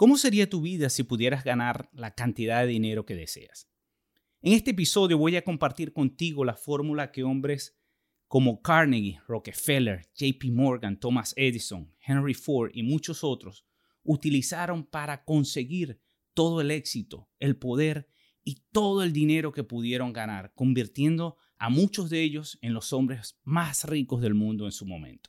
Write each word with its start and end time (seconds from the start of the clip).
¿Cómo 0.00 0.16
sería 0.16 0.48
tu 0.48 0.62
vida 0.62 0.88
si 0.88 1.02
pudieras 1.02 1.44
ganar 1.44 1.90
la 1.92 2.14
cantidad 2.14 2.62
de 2.62 2.68
dinero 2.68 3.04
que 3.04 3.14
deseas? 3.14 3.68
En 4.40 4.54
este 4.54 4.70
episodio 4.70 5.18
voy 5.18 5.36
a 5.36 5.44
compartir 5.44 5.92
contigo 5.92 6.42
la 6.42 6.56
fórmula 6.56 7.12
que 7.12 7.22
hombres 7.22 7.78
como 8.26 8.62
Carnegie, 8.62 9.20
Rockefeller, 9.28 10.08
JP 10.14 10.52
Morgan, 10.52 10.98
Thomas 10.98 11.34
Edison, 11.36 11.94
Henry 12.00 12.32
Ford 12.32 12.70
y 12.72 12.82
muchos 12.82 13.22
otros 13.22 13.66
utilizaron 14.02 14.86
para 14.86 15.22
conseguir 15.22 16.00
todo 16.32 16.62
el 16.62 16.70
éxito, 16.70 17.28
el 17.38 17.58
poder 17.58 18.08
y 18.42 18.62
todo 18.72 19.02
el 19.02 19.12
dinero 19.12 19.52
que 19.52 19.64
pudieron 19.64 20.14
ganar, 20.14 20.54
convirtiendo 20.54 21.36
a 21.58 21.68
muchos 21.68 22.08
de 22.08 22.22
ellos 22.22 22.58
en 22.62 22.72
los 22.72 22.94
hombres 22.94 23.38
más 23.44 23.84
ricos 23.84 24.22
del 24.22 24.32
mundo 24.32 24.64
en 24.64 24.72
su 24.72 24.86
momento. 24.86 25.28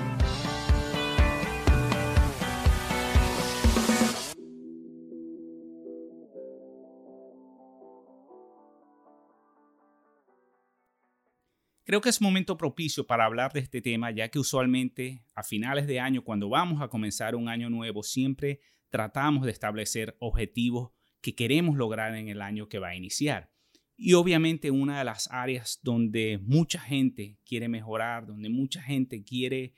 Creo 11.91 11.99
que 11.99 12.07
es 12.07 12.21
momento 12.21 12.55
propicio 12.55 13.05
para 13.05 13.25
hablar 13.25 13.51
de 13.51 13.59
este 13.59 13.81
tema, 13.81 14.11
ya 14.11 14.29
que 14.29 14.39
usualmente 14.39 15.25
a 15.35 15.43
finales 15.43 15.87
de 15.87 15.99
año, 15.99 16.23
cuando 16.23 16.47
vamos 16.47 16.81
a 16.81 16.87
comenzar 16.87 17.35
un 17.35 17.49
año 17.49 17.69
nuevo, 17.69 18.01
siempre 18.01 18.61
tratamos 18.87 19.43
de 19.43 19.51
establecer 19.51 20.15
objetivos 20.19 20.93
que 21.19 21.35
queremos 21.35 21.75
lograr 21.75 22.15
en 22.15 22.29
el 22.29 22.41
año 22.41 22.69
que 22.69 22.79
va 22.79 22.87
a 22.87 22.95
iniciar. 22.95 23.51
Y 23.97 24.13
obviamente 24.13 24.71
una 24.71 24.99
de 24.99 25.03
las 25.03 25.29
áreas 25.33 25.81
donde 25.83 26.39
mucha 26.41 26.79
gente 26.79 27.37
quiere 27.43 27.67
mejorar, 27.67 28.25
donde 28.25 28.47
mucha 28.47 28.81
gente 28.81 29.25
quiere 29.25 29.73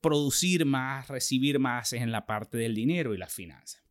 producir 0.00 0.64
más, 0.64 1.06
recibir 1.06 1.60
más, 1.60 1.92
es 1.92 2.02
en 2.02 2.10
la 2.10 2.26
parte 2.26 2.58
del 2.58 2.74
dinero 2.74 3.14
y 3.14 3.18
las 3.18 3.32
finanzas. 3.32 3.84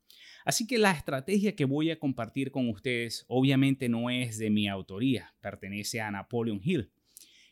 Así 0.44 0.68
que 0.68 0.78
la 0.78 0.92
estrategia 0.92 1.56
que 1.56 1.64
voy 1.64 1.90
a 1.90 2.00
compartir 2.00 2.52
con 2.52 2.68
ustedes 2.68 3.24
obviamente 3.30 3.88
no 3.88 4.10
es 4.10 4.40
de 4.40 4.50
mi 4.50 4.68
autoría, 4.68 5.34
pertenece 5.40 6.02
a 6.02 6.12
Napoleon 6.12 6.60
Hill. 6.62 6.92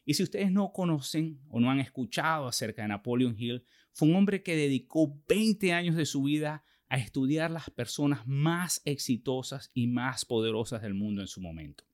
Y 0.06 0.16
si 0.16 0.24
ustedes 0.24 0.52
no 0.52 0.72
conocen 0.72 1.40
o 1.50 1.60
no 1.60 1.72
han 1.72 1.80
escuchado 1.80 2.48
acerca 2.48 2.82
de 2.82 2.90
Napoleon 2.90 3.36
Hill, 3.38 3.66
fue 3.92 4.10
un 4.10 4.16
hombre 4.16 4.44
que 4.44 4.56
dedicó 4.56 5.22
20 5.28 5.72
años 5.72 5.96
de 5.96 6.06
su 6.06 6.24
vida 6.24 6.64
a 6.90 6.98
estudiar 6.98 7.50
las 7.50 7.70
personas 7.70 8.28
más 8.28 8.82
exitosas 8.86 9.72
y 9.74 9.88
más 9.88 10.26
poderosas 10.26 10.82
del 10.82 10.94
mundo 10.94 11.22
en 11.22 11.28
su 11.28 11.42
momento. 11.42 11.86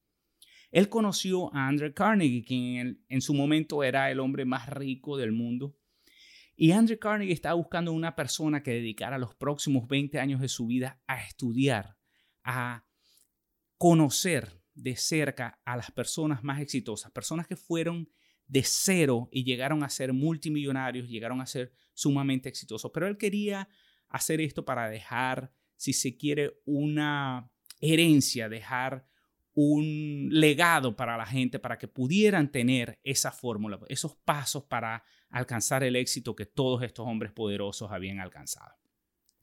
Él 0.71 0.89
conoció 0.89 1.53
a 1.53 1.67
Andrew 1.67 1.93
Carnegie, 1.93 2.43
quien 2.43 3.03
en, 3.07 3.21
su 3.21 3.33
momento 3.33 3.83
era 3.83 4.11
el 4.11 4.19
hombre 4.19 4.45
más 4.45 4.69
rico 4.69 5.17
del 5.17 5.31
mundo. 5.31 5.75
Y 6.55 6.71
Andrew 6.71 6.99
Carnegie 6.99 7.33
estaba 7.33 7.55
buscando 7.55 7.91
una 7.93 8.15
persona 8.15 8.61
que 8.61 8.71
dedicara 8.71 9.17
los 9.17 9.33
próximos 9.35 9.87
20 9.87 10.19
años 10.19 10.41
de 10.41 10.49
su 10.49 10.67
vida 10.67 11.02
a 11.07 11.23
estudiar, 11.23 11.97
a 12.43 12.85
conocer 13.77 14.58
de 14.81 14.95
cerca 14.95 15.59
a 15.66 15.77
las 15.77 15.91
personas 15.91 16.44
más 16.44 16.61
exitosas, 16.61 17.11
personas 17.11 17.47
que 17.47 17.55
fueron 17.55 18.09
de 18.47 18.63
cero 18.63 19.30
y 19.31 19.44
llegaron 19.44 19.83
a 19.83 19.89
ser 19.89 20.13
multimillonarios, 20.13 21.08
llegaron 21.08 21.42
a 21.42 21.45
ser 21.45 21.71
sumamente 21.93 22.49
exitosos. 22.49 22.92
Pero 22.93 23.08
él 23.08 23.17
quería 23.17 23.70
hacer 24.08 24.42
esto 24.42 24.65
para 24.65 24.89
dejar, 24.89 25.53
si 25.76 25.93
se 25.93 26.17
quiere, 26.17 26.59
una 26.65 27.52
herencia, 27.80 28.49
dejar 28.49 29.05
un 29.53 30.30
legado 30.31 30.95
para 30.95 31.17
la 31.17 31.26
gente, 31.26 31.59
para 31.59 31.77
que 31.77 31.87
pudieran 31.87 32.52
tener 32.52 32.99
esa 33.03 33.32
fórmula, 33.32 33.80
esos 33.87 34.15
pasos 34.15 34.64
para 34.64 35.03
alcanzar 35.30 35.83
el 35.83 35.95
éxito 35.95 36.36
que 36.36 36.45
todos 36.45 36.82
estos 36.82 37.05
hombres 37.05 37.32
poderosos 37.32 37.92
habían 37.92 38.20
alcanzado. 38.20 38.73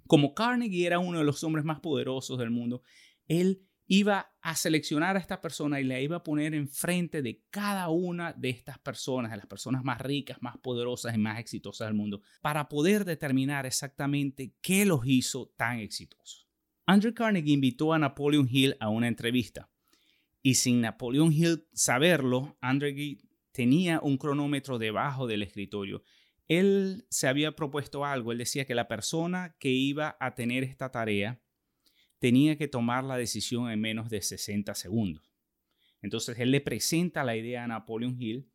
Como 0.07 0.35
Carnegie 0.35 0.87
era 0.87 0.99
uno 0.99 1.19
de 1.19 1.25
los 1.25 1.45
hombres 1.45 1.65
más 1.65 1.81
poderosos 1.81 2.39
del 2.39 2.51
mundo, 2.51 2.83
él 3.29 3.66
iba 3.87 4.33
a 4.41 4.57
seleccionar 4.57 5.17
a 5.17 5.21
esta 5.21 5.41
persona 5.41 5.81
y 5.81 5.85
la 5.85 6.01
iba 6.01 6.17
a 6.17 6.23
poner 6.23 6.55
enfrente 6.55 7.23
de 7.23 7.45
cada 7.51 7.89
una 7.89 8.33
de 8.33 8.51
estas 8.51 8.79
personas, 8.79 9.31
de 9.31 9.37
las 9.37 9.47
personas 9.47 9.85
más 9.85 10.01
ricas, 10.01 10.39
más 10.41 10.59
poderosas 10.59 11.15
y 11.15 11.19
más 11.19 11.39
exitosas 11.39 11.89
del 11.89 11.95
mundo, 11.95 12.21
para 12.43 12.69
poder 12.69 13.05
determinar 13.05 13.67
exactamente 13.67 14.55
qué 14.61 14.85
los 14.85 15.01
hizo 15.05 15.53
tan 15.57 15.79
exitosos. 15.79 16.49
Andrew 16.87 17.15
Carnegie 17.15 17.55
invitó 17.55 17.93
a 17.93 17.99
Napoleon 17.99 18.49
Hill 18.51 18.77
a 18.81 18.89
una 18.89 19.09
entrevista 19.09 19.71
y 20.43 20.55
sin 20.55 20.81
Napoleon 20.81 21.33
Hill 21.33 21.67
saberlo, 21.73 22.57
Andrew 22.61 22.95
tenía 23.53 24.01
un 24.01 24.17
cronómetro 24.17 24.79
debajo 24.79 25.27
del 25.27 25.43
escritorio. 25.43 26.03
Él 26.47 27.07
se 27.11 27.27
había 27.27 27.57
propuesto 27.57 28.05
algo, 28.05 28.31
él 28.31 28.39
decía 28.39 28.65
que 28.65 28.75
la 28.75 28.87
persona 28.87 29.57
que 29.59 29.71
iba 29.71 30.17
a 30.21 30.35
tener 30.35 30.63
esta 30.63 30.93
tarea 30.93 31.41
tenía 32.19 32.57
que 32.57 32.69
tomar 32.69 33.05
la 33.05 33.17
decisión 33.17 33.71
en 33.71 33.81
menos 33.81 34.11
de 34.11 34.23
60 34.23 34.75
segundos. 34.75 35.33
Entonces 36.03 36.39
él 36.39 36.51
le 36.51 36.61
presenta 36.61 37.25
la 37.25 37.37
idea 37.37 37.65
a 37.65 37.69
Napoleon 37.69 38.17
Hill 38.21 38.51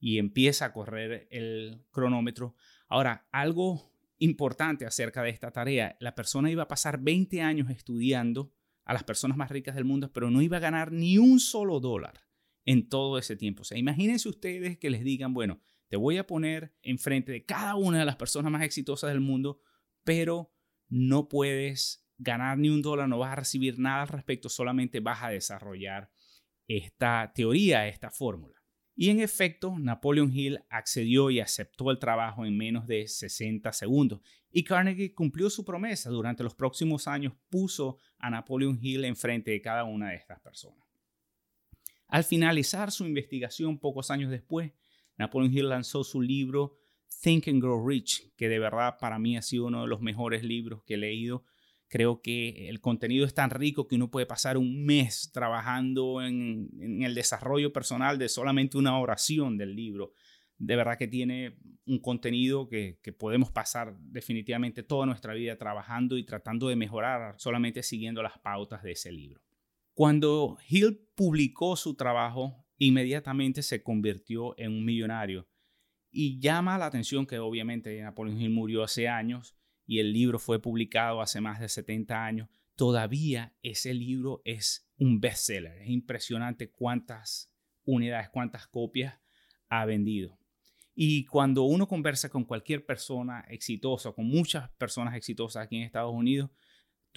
y 0.00 0.18
empieza 0.18 0.66
a 0.66 0.72
correr 0.72 1.28
el 1.30 1.84
cronómetro. 1.90 2.54
Ahora, 2.88 3.28
algo 3.32 3.92
importante 4.18 4.86
acerca 4.86 5.22
de 5.22 5.30
esta 5.30 5.50
tarea, 5.50 5.96
la 6.00 6.14
persona 6.14 6.50
iba 6.50 6.64
a 6.64 6.68
pasar 6.68 7.00
20 7.00 7.42
años 7.42 7.70
estudiando 7.70 8.52
a 8.84 8.92
las 8.92 9.04
personas 9.04 9.36
más 9.36 9.50
ricas 9.50 9.74
del 9.74 9.84
mundo, 9.84 10.12
pero 10.12 10.30
no 10.30 10.40
iba 10.42 10.56
a 10.56 10.60
ganar 10.60 10.92
ni 10.92 11.18
un 11.18 11.40
solo 11.40 11.78
dólar 11.78 12.20
en 12.64 12.88
todo 12.88 13.18
ese 13.18 13.36
tiempo. 13.36 13.62
O 13.62 13.64
sea, 13.64 13.78
imagínense 13.78 14.28
ustedes 14.28 14.78
que 14.78 14.90
les 14.90 15.04
digan, 15.04 15.34
bueno, 15.34 15.60
te 15.88 15.96
voy 15.96 16.16
a 16.16 16.26
poner 16.26 16.74
enfrente 16.82 17.32
de 17.32 17.44
cada 17.44 17.76
una 17.76 17.98
de 17.98 18.04
las 18.04 18.16
personas 18.16 18.50
más 18.52 18.62
exitosas 18.62 19.10
del 19.10 19.20
mundo, 19.20 19.60
pero 20.04 20.52
no 20.88 21.28
puedes 21.28 22.07
ganar 22.18 22.58
ni 22.58 22.68
un 22.68 22.82
dólar, 22.82 23.08
no 23.08 23.18
vas 23.18 23.32
a 23.32 23.36
recibir 23.36 23.78
nada 23.78 24.02
al 24.02 24.08
respecto, 24.08 24.48
solamente 24.48 25.00
vas 25.00 25.22
a 25.22 25.30
desarrollar 25.30 26.10
esta 26.66 27.32
teoría, 27.34 27.88
esta 27.88 28.10
fórmula. 28.10 28.58
Y 29.00 29.10
en 29.10 29.20
efecto, 29.20 29.78
Napoleon 29.78 30.36
Hill 30.36 30.58
accedió 30.68 31.30
y 31.30 31.38
aceptó 31.38 31.92
el 31.92 32.00
trabajo 32.00 32.44
en 32.44 32.56
menos 32.56 32.88
de 32.88 33.06
60 33.06 33.72
segundos. 33.72 34.20
Y 34.50 34.64
Carnegie 34.64 35.14
cumplió 35.14 35.50
su 35.50 35.64
promesa. 35.64 36.10
Durante 36.10 36.42
los 36.42 36.56
próximos 36.56 37.06
años 37.06 37.32
puso 37.48 37.98
a 38.18 38.28
Napoleon 38.28 38.76
Hill 38.82 39.04
enfrente 39.04 39.52
de 39.52 39.62
cada 39.62 39.84
una 39.84 40.10
de 40.10 40.16
estas 40.16 40.40
personas. 40.40 40.84
Al 42.08 42.24
finalizar 42.24 42.90
su 42.90 43.06
investigación 43.06 43.78
pocos 43.78 44.10
años 44.10 44.32
después, 44.32 44.72
Napoleon 45.16 45.56
Hill 45.56 45.68
lanzó 45.68 46.02
su 46.02 46.20
libro 46.20 46.74
Think 47.22 47.46
and 47.46 47.62
Grow 47.62 47.86
Rich, 47.86 48.34
que 48.36 48.48
de 48.48 48.58
verdad 48.58 48.96
para 48.98 49.20
mí 49.20 49.36
ha 49.36 49.42
sido 49.42 49.66
uno 49.66 49.82
de 49.82 49.88
los 49.88 50.00
mejores 50.00 50.42
libros 50.42 50.82
que 50.84 50.94
he 50.94 50.98
leído 50.98 51.44
Creo 51.88 52.20
que 52.20 52.68
el 52.68 52.80
contenido 52.80 53.24
es 53.24 53.32
tan 53.32 53.48
rico 53.48 53.88
que 53.88 53.96
uno 53.96 54.10
puede 54.10 54.26
pasar 54.26 54.58
un 54.58 54.84
mes 54.84 55.30
trabajando 55.32 56.22
en, 56.22 56.68
el 57.02 57.14
desarrollo 57.14 57.72
personal 57.72 58.18
de 58.18 58.28
solamente 58.28 58.76
una 58.76 58.98
oración 58.98 59.56
del 59.56 59.74
libro. 59.74 60.12
De 60.58 60.76
verdad 60.76 60.98
que 60.98 61.08
tiene 61.08 61.56
un 61.86 61.98
contenido 62.00 62.68
que, 62.68 62.98
que 63.02 63.12
podemos 63.14 63.50
pasar 63.50 63.96
definitivamente 64.00 64.82
toda 64.82 65.06
nuestra 65.06 65.32
vida 65.32 65.56
trabajando 65.56 66.18
y 66.18 66.24
tratando 66.24 66.68
de 66.68 66.76
mejorar 66.76 67.36
solamente 67.38 67.82
siguiendo 67.82 68.22
las 68.22 68.38
pautas 68.38 68.82
de 68.82 68.92
ese 68.92 69.10
libro. 69.10 69.40
Cuando 69.94 70.58
Hill 70.68 71.00
publicó 71.14 71.74
su 71.74 71.96
trabajo, 71.96 72.66
inmediatamente 72.76 73.62
se 73.62 73.82
convirtió 73.82 74.58
en 74.58 74.72
un 74.72 74.84
millonario. 74.84 75.48
Y 76.10 76.38
llama 76.38 76.78
la 76.78 76.86
atención 76.86 77.26
que 77.26 77.38
obviamente 77.38 78.00
Napoleón 78.00 78.40
Hill 78.40 78.50
murió 78.50 78.82
hace 78.82 79.08
años 79.08 79.57
y 79.88 80.00
el 80.00 80.12
libro 80.12 80.38
fue 80.38 80.60
publicado 80.60 81.22
hace 81.22 81.40
más 81.40 81.58
de 81.58 81.68
70 81.68 82.22
años, 82.22 82.50
todavía 82.76 83.54
ese 83.62 83.94
libro 83.94 84.42
es 84.44 84.86
un 84.98 85.18
bestseller. 85.18 85.78
Es 85.80 85.88
impresionante 85.88 86.70
cuántas 86.70 87.50
unidades, 87.86 88.28
cuántas 88.28 88.66
copias 88.68 89.18
ha 89.70 89.86
vendido. 89.86 90.38
Y 90.94 91.24
cuando 91.24 91.62
uno 91.62 91.88
conversa 91.88 92.28
con 92.28 92.44
cualquier 92.44 92.84
persona 92.84 93.46
exitosa, 93.48 94.12
con 94.12 94.26
muchas 94.26 94.68
personas 94.72 95.14
exitosas 95.14 95.64
aquí 95.64 95.76
en 95.76 95.84
Estados 95.84 96.12
Unidos, 96.12 96.50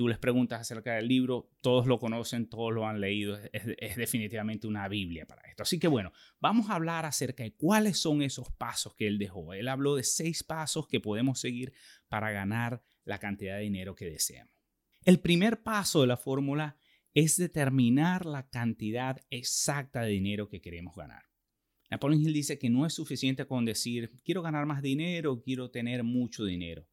tú 0.02 0.08
les 0.08 0.18
preguntas 0.18 0.60
acerca 0.60 0.96
del 0.96 1.08
libro, 1.08 1.52
todos 1.62 1.86
lo 1.86 2.00
conocen, 2.00 2.50
todos 2.50 2.74
lo 2.74 2.88
han 2.88 3.00
leído, 3.00 3.38
es, 3.54 3.96
definitivamente 3.96 4.66
una 4.66 4.88
Biblia 4.88 5.28
para 5.28 5.48
esto. 5.48 5.62
Así 5.62 5.78
que 5.78 5.88
bueno, 5.88 6.12
vamos 6.40 6.72
a 6.72 6.74
hablar 6.74 7.06
acerca 7.06 7.44
de 7.44 7.54
cuáles 7.54 8.00
son 8.00 8.24
esos 8.24 8.52
pasos 8.54 8.96
que 8.96 9.06
él 9.06 9.20
dejó. 9.20 9.54
Él 9.54 9.68
habló 9.68 9.96
de 9.96 10.02
seis 10.02 10.42
pasos 10.42 10.88
que 10.88 11.00
podemos 11.00 11.40
seguir 11.40 11.72
para 12.10 12.32
ganar 12.32 12.82
la 13.04 13.20
cantidad 13.20 13.58
de 13.58 13.62
dinero 13.62 13.94
que 13.94 14.10
deseamos. 14.10 14.52
El 15.06 15.20
primer 15.20 15.62
paso 15.62 16.02
de 16.02 16.08
la 16.08 16.18
fórmula 16.18 16.80
es 17.14 17.38
determinar 17.38 18.26
la 18.26 18.50
cantidad 18.50 19.22
exacta 19.30 20.02
de 20.02 20.10
dinero 20.10 20.50
que 20.50 20.62
queremos 20.62 20.96
ganar. 20.96 21.26
Napoleon 21.92 22.24
Hill 22.24 22.34
dice 22.34 22.58
que 22.58 22.72
no 22.72 22.88
es 22.88 22.94
suficiente 22.96 23.46
con 23.46 23.66
decir, 23.66 24.20
quiero 24.24 24.42
ganar 24.42 24.66
más 24.66 24.82
dinero, 24.82 25.44
quiero 25.44 25.70
tener 25.70 26.04
mucho 26.04 26.44
dinero. 26.44 26.88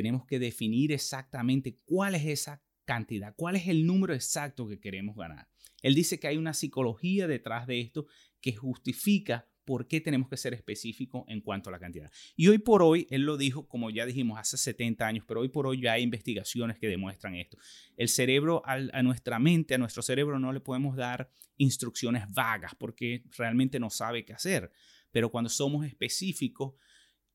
Tenemos 0.00 0.24
que 0.24 0.38
definir 0.38 0.92
exactamente 0.92 1.78
cuál 1.84 2.14
es 2.14 2.24
esa 2.24 2.62
cantidad, 2.86 3.34
cuál 3.36 3.56
es 3.56 3.68
el 3.68 3.84
número 3.84 4.14
exacto 4.14 4.66
que 4.66 4.80
queremos 4.80 5.14
ganar. 5.14 5.46
Él 5.82 5.94
dice 5.94 6.18
que 6.18 6.26
hay 6.26 6.38
una 6.38 6.54
psicología 6.54 7.26
detrás 7.26 7.66
de 7.66 7.82
esto 7.82 8.06
que 8.40 8.54
justifica 8.54 9.46
por 9.66 9.88
qué 9.88 10.00
tenemos 10.00 10.30
que 10.30 10.38
ser 10.38 10.54
específicos 10.54 11.24
en 11.28 11.42
cuanto 11.42 11.68
a 11.68 11.72
la 11.72 11.78
cantidad. 11.78 12.10
Y 12.34 12.48
hoy 12.48 12.56
por 12.56 12.82
hoy, 12.82 13.06
él 13.10 13.24
lo 13.24 13.36
dijo, 13.36 13.68
como 13.68 13.90
ya 13.90 14.06
dijimos, 14.06 14.38
hace 14.38 14.56
70 14.56 15.06
años, 15.06 15.26
pero 15.28 15.40
hoy 15.40 15.50
por 15.50 15.66
hoy 15.66 15.82
ya 15.82 15.92
hay 15.92 16.02
investigaciones 16.02 16.78
que 16.78 16.88
demuestran 16.88 17.34
esto. 17.34 17.58
El 17.98 18.08
cerebro, 18.08 18.62
a 18.64 19.02
nuestra 19.02 19.38
mente, 19.38 19.74
a 19.74 19.78
nuestro 19.78 20.00
cerebro 20.00 20.38
no 20.38 20.54
le 20.54 20.60
podemos 20.60 20.96
dar 20.96 21.30
instrucciones 21.58 22.24
vagas 22.32 22.74
porque 22.74 23.22
realmente 23.36 23.78
no 23.78 23.90
sabe 23.90 24.24
qué 24.24 24.32
hacer. 24.32 24.72
Pero 25.10 25.30
cuando 25.30 25.50
somos 25.50 25.84
específicos, 25.84 26.72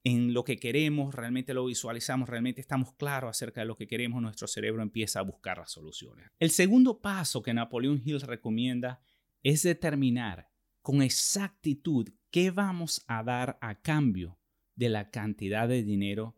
en 0.06 0.36
lo 0.36 0.44
que 0.44 0.58
queremos, 0.58 1.16
realmente 1.16 1.56
lo 1.56 1.66
visualizamos, 1.66 2.30
realmente 2.30 2.62
estamos 2.62 2.94
claros 2.94 3.32
acerca 3.32 3.62
de 3.62 3.66
lo 3.66 3.76
que 3.76 3.88
queremos, 3.88 4.22
nuestro 4.22 4.48
cerebro 4.48 4.84
empieza 4.84 5.20
a 5.20 5.24
buscar 5.24 5.58
las 5.58 5.72
soluciones. 5.72 6.30
El 6.38 6.52
segundo 6.52 7.02
paso 7.02 7.42
que 7.42 7.56
Napoleón 7.56 8.00
Hill 8.06 8.22
recomienda 8.22 9.02
es 9.42 9.64
determinar 9.64 10.48
con 10.84 11.02
exactitud 11.02 12.08
qué 12.30 12.52
vamos 12.52 13.04
a 13.08 13.24
dar 13.24 13.58
a 13.62 13.82
cambio 13.82 14.40
de 14.76 14.90
la 14.90 15.10
cantidad 15.10 15.68
de 15.68 15.82
dinero 15.82 16.38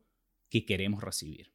que 0.50 0.66
queremos 0.66 1.04
recibir. 1.04 1.54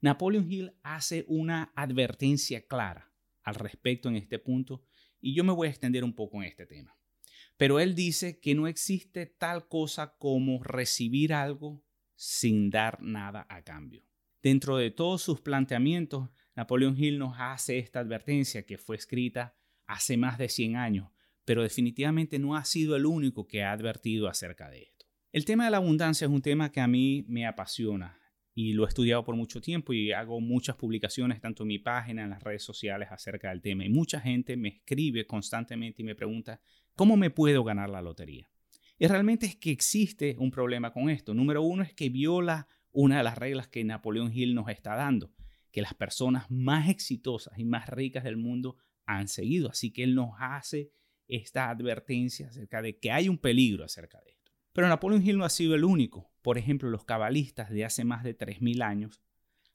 Napoleon 0.00 0.50
Hill 0.50 0.72
hace 0.82 1.24
una 1.28 1.72
advertencia 1.76 2.66
clara 2.66 3.14
al 3.44 3.54
respecto 3.54 4.08
en 4.08 4.16
este 4.16 4.40
punto 4.40 4.82
y 5.20 5.36
yo 5.36 5.44
me 5.44 5.52
voy 5.52 5.68
a 5.68 5.70
extender 5.70 6.02
un 6.02 6.16
poco 6.16 6.42
en 6.42 6.48
este 6.48 6.66
tema. 6.66 6.96
Pero 7.56 7.80
él 7.80 7.94
dice 7.94 8.40
que 8.40 8.54
no 8.54 8.66
existe 8.66 9.26
tal 9.26 9.68
cosa 9.68 10.16
como 10.18 10.62
recibir 10.62 11.32
algo 11.34 11.84
sin 12.14 12.70
dar 12.70 13.02
nada 13.02 13.46
a 13.48 13.62
cambio. 13.62 14.04
Dentro 14.42 14.76
de 14.76 14.90
todos 14.90 15.22
sus 15.22 15.40
planteamientos, 15.40 16.30
Napoleon 16.56 16.96
Hill 16.96 17.18
nos 17.18 17.36
hace 17.38 17.78
esta 17.78 18.00
advertencia 18.00 18.66
que 18.66 18.78
fue 18.78 18.96
escrita 18.96 19.56
hace 19.86 20.16
más 20.16 20.38
de 20.38 20.48
100 20.48 20.76
años, 20.76 21.10
pero 21.44 21.62
definitivamente 21.62 22.38
no 22.38 22.56
ha 22.56 22.64
sido 22.64 22.96
el 22.96 23.06
único 23.06 23.46
que 23.46 23.62
ha 23.62 23.72
advertido 23.72 24.28
acerca 24.28 24.70
de 24.70 24.82
esto. 24.82 25.06
El 25.32 25.44
tema 25.44 25.64
de 25.64 25.70
la 25.70 25.76
abundancia 25.78 26.26
es 26.26 26.30
un 26.30 26.42
tema 26.42 26.72
que 26.72 26.80
a 26.80 26.86
mí 26.86 27.24
me 27.28 27.46
apasiona 27.46 28.21
y 28.54 28.74
lo 28.74 28.84
he 28.84 28.88
estudiado 28.88 29.24
por 29.24 29.34
mucho 29.34 29.60
tiempo 29.60 29.92
y 29.92 30.12
hago 30.12 30.40
muchas 30.40 30.76
publicaciones 30.76 31.40
tanto 31.40 31.62
en 31.62 31.68
mi 31.68 31.78
página, 31.78 32.24
en 32.24 32.30
las 32.30 32.42
redes 32.42 32.62
sociales 32.62 33.08
acerca 33.10 33.50
del 33.50 33.62
tema 33.62 33.84
y 33.84 33.88
mucha 33.88 34.20
gente 34.20 34.56
me 34.56 34.68
escribe 34.68 35.26
constantemente 35.26 36.02
y 36.02 36.04
me 36.04 36.14
pregunta, 36.14 36.60
¿cómo 36.94 37.16
me 37.16 37.30
puedo 37.30 37.64
ganar 37.64 37.88
la 37.88 38.02
lotería? 38.02 38.50
Y 38.98 39.06
realmente 39.06 39.46
es 39.46 39.56
que 39.56 39.70
existe 39.70 40.36
un 40.38 40.50
problema 40.50 40.92
con 40.92 41.10
esto. 41.10 41.34
Número 41.34 41.62
uno 41.62 41.82
es 41.82 41.94
que 41.94 42.08
viola 42.08 42.68
una 42.92 43.18
de 43.18 43.24
las 43.24 43.36
reglas 43.36 43.68
que 43.68 43.82
Napoleón 43.82 44.32
Hill 44.32 44.54
nos 44.54 44.68
está 44.68 44.94
dando, 44.94 45.32
que 45.72 45.82
las 45.82 45.94
personas 45.94 46.50
más 46.50 46.88
exitosas 46.88 47.58
y 47.58 47.64
más 47.64 47.88
ricas 47.88 48.22
del 48.22 48.36
mundo 48.36 48.76
han 49.06 49.28
seguido. 49.28 49.70
Así 49.70 49.90
que 49.92 50.04
él 50.04 50.14
nos 50.14 50.30
hace 50.38 50.92
esta 51.26 51.70
advertencia 51.70 52.48
acerca 52.48 52.82
de 52.82 52.98
que 52.98 53.10
hay 53.10 53.28
un 53.28 53.38
peligro 53.38 53.84
acerca 53.84 54.20
de 54.20 54.32
esto. 54.32 54.41
Pero 54.72 54.88
Napoleon 54.88 55.26
Hill 55.26 55.38
no 55.38 55.44
ha 55.44 55.50
sido 55.50 55.74
el 55.74 55.84
único. 55.84 56.30
Por 56.42 56.58
ejemplo, 56.58 56.90
los 56.90 57.04
cabalistas 57.04 57.70
de 57.70 57.84
hace 57.84 58.04
más 58.04 58.24
de 58.24 58.36
3.000 58.36 58.82
años 58.82 59.22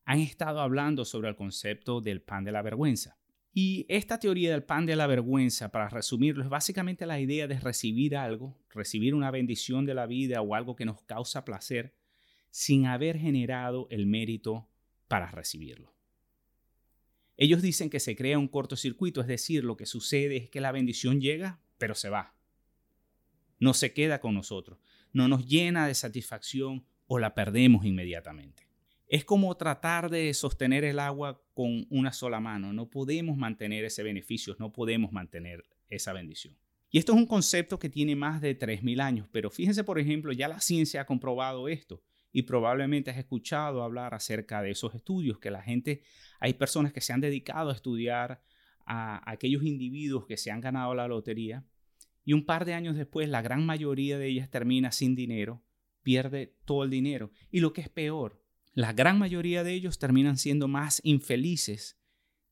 han 0.05 0.19
estado 0.19 0.61
hablando 0.61 1.05
sobre 1.05 1.29
el 1.29 1.35
concepto 1.35 2.01
del 2.01 2.21
pan 2.21 2.43
de 2.43 2.51
la 2.51 2.61
vergüenza. 2.61 3.17
Y 3.53 3.85
esta 3.89 4.19
teoría 4.19 4.51
del 4.51 4.63
pan 4.63 4.85
de 4.85 4.95
la 4.95 5.07
vergüenza, 5.07 5.71
para 5.71 5.89
resumirlo, 5.89 6.43
es 6.43 6.49
básicamente 6.49 7.05
la 7.05 7.19
idea 7.19 7.47
de 7.47 7.59
recibir 7.59 8.15
algo, 8.15 8.55
recibir 8.69 9.15
una 9.15 9.31
bendición 9.31 9.85
de 9.85 9.95
la 9.95 10.05
vida 10.05 10.41
o 10.41 10.55
algo 10.55 10.75
que 10.75 10.85
nos 10.85 11.01
causa 11.01 11.43
placer, 11.43 11.95
sin 12.51 12.85
haber 12.85 13.17
generado 13.17 13.87
el 13.89 14.05
mérito 14.05 14.69
para 15.07 15.31
recibirlo. 15.31 15.93
Ellos 17.35 17.61
dicen 17.61 17.89
que 17.89 17.99
se 17.99 18.15
crea 18.15 18.39
un 18.39 18.47
cortocircuito, 18.47 19.21
es 19.21 19.27
decir, 19.27 19.63
lo 19.63 19.75
que 19.75 19.85
sucede 19.85 20.37
es 20.37 20.49
que 20.49 20.61
la 20.61 20.71
bendición 20.71 21.19
llega, 21.19 21.59
pero 21.77 21.95
se 21.95 22.09
va. 22.09 22.36
No 23.59 23.73
se 23.73 23.93
queda 23.93 24.19
con 24.19 24.33
nosotros, 24.33 24.79
no 25.13 25.27
nos 25.27 25.47
llena 25.47 25.87
de 25.87 25.95
satisfacción 25.95 26.85
o 27.07 27.19
la 27.19 27.33
perdemos 27.33 27.85
inmediatamente. 27.85 28.67
Es 29.07 29.23
como 29.23 29.55
tratar 29.55 30.09
de 30.09 30.33
sostener 30.33 30.83
el 30.83 30.99
agua 30.99 31.41
con 31.53 31.87
una 31.89 32.11
sola 32.11 32.41
mano. 32.41 32.73
No 32.73 32.89
podemos 32.89 33.37
mantener 33.37 33.85
ese 33.85 34.03
beneficio, 34.03 34.55
no 34.59 34.73
podemos 34.73 35.13
mantener 35.13 35.63
esa 35.89 36.11
bendición. 36.11 36.57
Y 36.89 36.97
esto 36.97 37.13
es 37.13 37.17
un 37.17 37.25
concepto 37.25 37.79
que 37.79 37.89
tiene 37.89 38.15
más 38.15 38.41
de 38.41 38.57
3.000 38.57 39.01
años, 39.01 39.27
pero 39.31 39.49
fíjense, 39.49 39.83
por 39.83 39.99
ejemplo, 39.99 40.31
ya 40.31 40.47
la 40.47 40.59
ciencia 40.59 41.01
ha 41.01 41.05
comprobado 41.05 41.67
esto 41.67 42.01
y 42.31 42.43
probablemente 42.43 43.11
has 43.11 43.17
escuchado 43.17 43.83
hablar 43.83 44.13
acerca 44.13 44.61
de 44.61 44.71
esos 44.71 44.93
estudios, 44.95 45.39
que 45.39 45.51
la 45.51 45.61
gente, 45.61 46.03
hay 46.39 46.53
personas 46.53 46.93
que 46.93 47.01
se 47.01 47.13
han 47.13 47.21
dedicado 47.21 47.69
a 47.69 47.73
estudiar 47.73 48.41
a 48.85 49.29
aquellos 49.29 49.63
individuos 49.63 50.25
que 50.25 50.37
se 50.37 50.51
han 50.51 50.61
ganado 50.61 50.93
la 50.95 51.07
lotería 51.07 51.65
y 52.27 52.33
un 52.33 52.43
par 52.43 52.65
de 52.65 52.73
años 52.73 52.97
después 52.97 53.29
la 53.29 53.41
gran 53.41 53.65
mayoría 53.65 54.17
de 54.17 54.27
ellas 54.27 54.49
termina 54.49 54.91
sin 54.91 55.15
dinero, 55.15 55.63
pierde 56.03 56.57
todo 56.65 56.83
el 56.83 56.89
dinero. 56.89 57.31
Y 57.51 57.61
lo 57.61 57.71
que 57.71 57.79
es 57.79 57.87
peor, 57.87 58.43
la 58.73 58.91
gran 58.91 59.17
mayoría 59.17 59.63
de 59.63 59.71
ellos 59.71 59.97
terminan 59.97 60.35
siendo 60.35 60.67
más 60.67 60.99
infelices 61.05 61.97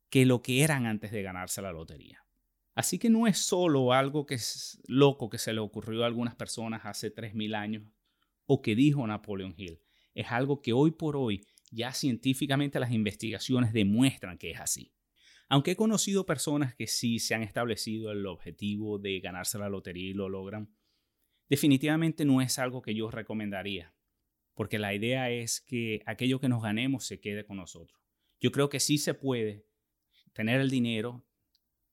que 0.10 0.26
lo 0.26 0.42
que 0.42 0.64
eran 0.64 0.86
antes 0.86 1.12
de 1.12 1.22
ganarse 1.24 1.62
la 1.62 1.74
lotería. 1.74 2.26
Así 2.74 2.98
que 2.98 3.10
no 3.10 3.28
es 3.28 3.38
solo 3.38 3.92
algo 3.92 4.26
que 4.26 4.36
es 4.36 4.82
loco 4.88 5.30
que 5.30 5.40
se 5.40 5.52
le 5.52 5.60
ocurrió 5.60 6.04
a 6.04 6.08
algunas 6.08 6.36
personas 6.36 6.86
hace 6.86 7.14
3.000 7.14 7.54
años 7.54 7.84
o 8.46 8.62
que 8.62 8.76
dijo 8.76 9.06
Napoleon 9.06 9.56
Hill. 9.58 9.82
Es 10.14 10.32
algo 10.32 10.62
que 10.62 10.72
hoy 10.72 10.92
por 10.92 11.18
hoy 11.18 11.46
ya 11.70 11.92
científicamente 11.92 12.80
las 12.80 12.94
investigaciones 12.94 13.74
demuestran 13.74 14.38
que 14.38 14.52
es 14.52 14.60
así. 14.62 14.95
Aunque 15.48 15.72
he 15.72 15.76
conocido 15.76 16.26
personas 16.26 16.76
que 16.76 16.88
sí 16.88 17.20
se 17.20 17.36
han 17.36 17.44
establecido 17.44 18.12
el 18.12 18.26
objetivo 18.26 18.98
de 18.98 19.20
ganarse 19.20 19.60
la 19.60 19.70
lotería 19.70 20.10
y 20.10 20.14
lo 20.14 20.28
logran, 20.28 20.76
definitivamente 21.50 22.26
no 22.26 22.42
es 22.42 22.58
algo 22.58 22.82
que 22.82 22.96
yo 22.96 23.12
recomendaría, 23.12 23.94
porque 24.56 24.80
la 24.80 24.94
idea 24.94 25.30
es 25.30 25.62
que 25.62 26.02
aquello 26.06 26.40
que 26.40 26.50
nos 26.50 26.64
ganemos 26.64 27.06
se 27.06 27.20
quede 27.20 27.46
con 27.46 27.58
nosotros. 27.58 28.02
Yo 28.40 28.52
creo 28.52 28.70
que 28.70 28.80
sí 28.80 28.98
se 28.98 29.14
puede 29.14 29.68
tener 30.34 30.60
el 30.60 30.70
dinero, 30.70 31.26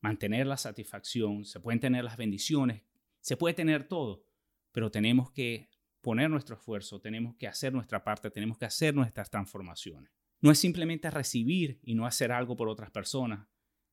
mantener 0.00 0.46
la 0.46 0.56
satisfacción, 0.56 1.44
se 1.44 1.60
pueden 1.60 1.80
tener 1.80 2.04
las 2.04 2.16
bendiciones, 2.16 2.82
se 3.20 3.36
puede 3.36 3.54
tener 3.54 3.86
todo, 3.86 4.26
pero 4.72 4.90
tenemos 4.90 5.30
que 5.30 5.68
poner 6.00 6.30
nuestro 6.30 6.56
esfuerzo, 6.56 7.00
tenemos 7.00 7.36
que 7.36 7.46
hacer 7.46 7.72
nuestra 7.72 8.02
parte, 8.02 8.30
tenemos 8.30 8.58
que 8.58 8.64
hacer 8.64 8.94
nuestras 8.94 9.30
transformaciones. 9.30 10.10
No 10.42 10.50
es 10.50 10.58
simplemente 10.58 11.10
recibir 11.10 11.80
y 11.82 11.94
no 11.94 12.04
hacer 12.04 12.32
algo 12.32 12.56
por 12.56 12.68
otras 12.68 12.90
personas, 12.90 13.48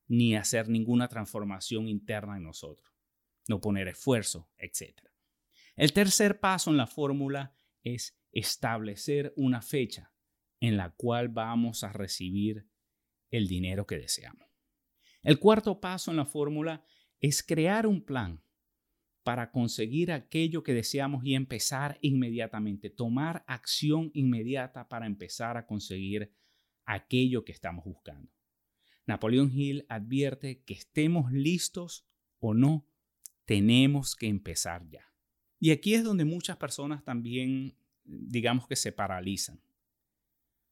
ni 0.08 0.34
hacer 0.34 0.68
ninguna 0.68 1.08
transformación 1.08 1.88
interna 1.88 2.36
en 2.36 2.42
nosotros, 2.42 2.92
no 3.48 3.60
poner 3.60 3.86
esfuerzo, 3.88 4.50
etc. 4.58 5.00
El 5.76 5.92
tercer 5.92 6.40
paso 6.40 6.70
en 6.70 6.76
la 6.76 6.88
fórmula 6.88 7.54
es 7.82 8.20
establecer 8.32 9.32
una 9.36 9.62
fecha 9.62 10.12
en 10.58 10.76
la 10.76 10.90
cual 10.90 11.28
vamos 11.28 11.84
a 11.84 11.92
recibir 11.92 12.68
el 13.30 13.46
dinero 13.46 13.86
que 13.86 13.98
deseamos. 13.98 14.48
El 15.22 15.38
cuarto 15.38 15.80
paso 15.80 16.10
en 16.10 16.16
la 16.16 16.26
fórmula 16.26 16.84
es 17.20 17.42
crear 17.42 17.86
un 17.86 18.04
plan 18.04 18.42
para 19.30 19.52
conseguir 19.52 20.10
aquello 20.10 20.64
que 20.64 20.74
deseamos 20.74 21.24
y 21.24 21.36
empezar 21.36 22.00
inmediatamente, 22.00 22.90
tomar 22.90 23.44
acción 23.46 24.10
inmediata 24.12 24.88
para 24.88 25.06
empezar 25.06 25.56
a 25.56 25.66
conseguir 25.66 26.32
aquello 26.84 27.44
que 27.44 27.52
estamos 27.52 27.84
buscando. 27.84 28.28
Napoleón 29.06 29.52
Hill 29.52 29.86
advierte 29.88 30.64
que 30.64 30.74
estemos 30.74 31.30
listos 31.30 32.08
o 32.40 32.54
no, 32.54 32.88
tenemos 33.44 34.16
que 34.16 34.26
empezar 34.26 34.84
ya. 34.90 35.14
Y 35.60 35.70
aquí 35.70 35.94
es 35.94 36.02
donde 36.02 36.24
muchas 36.24 36.56
personas 36.56 37.04
también, 37.04 37.76
digamos 38.02 38.66
que 38.66 38.74
se 38.74 38.90
paralizan. 38.90 39.60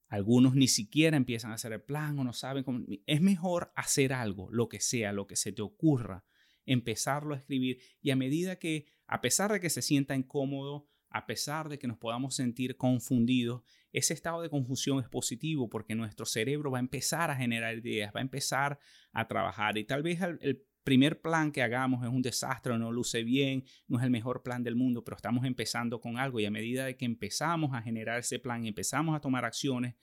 Algunos 0.09 0.57
ni 0.57 0.67
siquiera 0.67 1.17
empiezan 1.17 1.53
a 1.53 1.55
hacer 1.55 1.73
el 1.75 1.83
plan 1.83 2.19
o 2.19 2.25
no 2.25 2.33
saben 2.33 2.65
cómo. 2.65 2.85
Es 3.07 3.21
mejor 3.21 3.71
hacer 3.77 4.13
algo, 4.13 4.51
lo 4.51 4.69
que 4.69 4.81
sea, 4.81 5.13
lo 5.13 5.29
que 5.29 5.37
se 5.37 5.53
te 5.53 5.63
ocurra, 5.63 6.25
empezarlo 6.69 7.35
a 7.35 7.39
escribir 7.39 7.81
y 8.01 8.11
a 8.11 8.17
medida 8.17 8.57
que, 8.57 8.87
a 9.07 9.21
pesar 9.21 9.53
de 9.53 9.61
que 9.61 9.71
se 9.71 9.83
sienta 9.83 10.15
incómodo, 10.15 10.87
a 11.11 11.27
pesar 11.27 11.69
de 11.69 11.79
que 11.79 11.89
nos 11.89 11.99
podamos 11.99 12.35
sentir 12.35 12.77
confundidos, 12.77 13.63
ese 13.93 14.13
estado 14.13 14.43
de 14.43 14.51
confusión 14.51 15.01
es 15.01 15.09
positivo 15.09 15.71
porque 15.71 15.95
nuestro 15.95 16.27
cerebro 16.27 16.71
va 16.71 16.79
a 16.79 16.81
empezar 16.81 17.31
a 17.31 17.37
generar 17.37 17.79
ideas, 17.79 18.13
va 18.15 18.21
a 18.21 18.23
empezar 18.23 18.79
a 19.13 19.27
trabajar 19.27 19.79
y 19.79 19.85
tal 19.85 20.03
vez 20.03 20.21
el, 20.21 20.65
primer 20.85 21.21
plan 21.21 21.53
que 21.53 21.63
hagamos 21.63 22.03
es 22.03 22.09
un 22.09 22.23
desastre, 22.23 22.79
no 22.79 22.91
luce 22.91 23.23
bien, 23.23 23.63
no 23.89 23.99
es 23.99 24.05
el 24.05 24.11
mejor 24.11 24.43
plan 24.43 24.63
del 24.63 24.75
mundo, 24.75 25.05
pero 25.05 25.19
estamos 25.19 25.45
empezando 25.45 26.01
con 26.01 26.17
algo 26.17 26.41
y 26.41 26.47
a 26.47 26.51
medida 26.51 26.87
de 26.87 26.97
que 26.97 27.05
empezamos 27.05 27.75
a 27.75 27.83
generar 27.83 28.21
ese 28.21 28.39
plan 28.39 28.65
empezamos 28.65 29.15
a 29.15 29.21
tomar 29.21 29.45
acciones, 29.45 29.97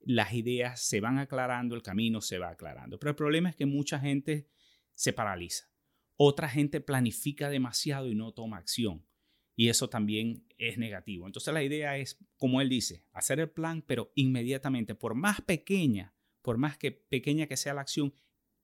las 0.00 0.32
ideas 0.34 0.80
se 0.80 1.00
van 1.00 1.18
aclarando, 1.18 1.76
el 1.76 1.82
camino 1.82 2.20
se 2.20 2.38
va 2.38 2.50
aclarando. 2.50 2.98
Pero 2.98 3.10
el 3.10 3.16
problema 3.16 3.50
es 3.50 3.54
que 3.54 3.66
mucha 3.66 4.00
gente 4.00 4.48
se 4.94 5.12
paraliza. 5.12 5.70
Otra 6.16 6.48
gente 6.48 6.80
planifica 6.80 7.50
demasiado 7.50 8.10
y 8.10 8.14
no 8.14 8.32
toma 8.32 8.56
acción. 8.56 9.06
Y 9.54 9.68
eso 9.68 9.88
también 9.88 10.46
es 10.58 10.78
negativo. 10.78 11.26
Entonces 11.26 11.52
la 11.52 11.62
idea 11.62 11.96
es, 11.96 12.18
como 12.36 12.60
él 12.60 12.68
dice, 12.68 13.04
hacer 13.12 13.40
el 13.40 13.50
plan, 13.50 13.82
pero 13.86 14.12
inmediatamente, 14.14 14.94
por 14.94 15.14
más 15.14 15.40
pequeña, 15.40 16.14
por 16.42 16.58
más 16.58 16.76
que 16.76 16.92
pequeña 16.92 17.46
que 17.46 17.56
sea 17.56 17.74
la 17.74 17.80
acción, 17.80 18.14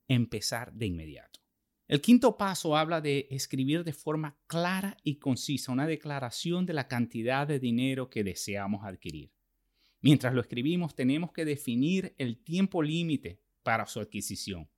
empezar 0.09 0.73
de 0.73 0.87
inmediato. 0.87 1.41
El 1.89 2.01
quinto 2.01 2.37
paso 2.39 2.77
habla 2.77 3.01
de 3.01 3.27
escribir 3.31 3.85
de 3.85 3.93
forma 3.93 4.39
clara 4.47 4.97
y 5.03 5.17
concisa 5.17 5.73
una 5.73 5.87
declaración 5.87 6.65
de 6.65 6.73
la 6.73 6.89
cantidad 6.89 7.47
de 7.47 7.59
dinero 7.59 8.09
que 8.09 8.25
deseamos 8.25 8.85
adquirir. 8.85 9.33
Mientras 10.01 10.35
lo 10.35 10.41
escribimos, 10.41 10.95
tenemos 10.95 11.33
que 11.33 11.45
definir 11.45 12.15
el 12.19 12.43
tiempo 12.43 12.83
límite 12.83 13.41
para 13.63 13.87
su 13.87 14.01
adquisición. 14.01 14.69